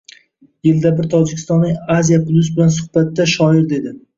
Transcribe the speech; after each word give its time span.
Yilda 0.69 0.91
bir 0.99 1.09
Tojikistonning 1.11 1.77
Asia 1.99 2.21
Plus 2.25 2.51
bilan 2.57 2.75
suhbatda, 2.79 3.31
shoir 3.37 3.65
dedi: 3.77 3.95